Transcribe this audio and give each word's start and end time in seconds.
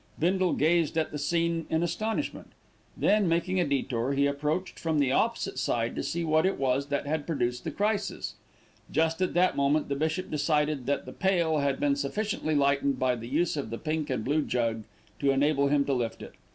Bindle 0.17 0.53
gazed 0.53 0.97
at 0.97 1.11
the 1.11 1.19
scene 1.19 1.67
in 1.69 1.83
astonishment, 1.83 2.53
then, 2.97 3.27
making 3.27 3.59
a 3.59 3.67
detour, 3.67 4.13
he 4.13 4.25
approached 4.25 4.79
from 4.79 4.97
the 4.97 5.11
opposite 5.11 5.59
side, 5.59 5.95
to 5.95 6.01
see 6.01 6.23
what 6.23 6.43
it 6.43 6.57
was 6.57 6.87
that 6.87 7.05
had 7.05 7.27
produced 7.27 7.65
the 7.65 7.69
crisis. 7.69 8.33
Just 8.91 9.21
at 9.21 9.35
that 9.35 9.55
moment, 9.55 9.89
the 9.89 9.95
bishop 9.95 10.31
decided 10.31 10.87
that 10.87 11.05
the 11.05 11.13
pail 11.13 11.59
had 11.59 11.79
been 11.79 11.95
sufficiently 11.95 12.55
lightened 12.55 12.97
by 12.97 13.13
the 13.13 13.27
use 13.27 13.55
of 13.55 13.69
the 13.69 13.77
pink 13.77 14.09
and 14.09 14.25
blue 14.25 14.41
jug 14.41 14.85
to 15.19 15.29
enable 15.29 15.67
him 15.67 15.85
to 15.85 15.93
lift 15.93 16.23
it. 16.23 16.33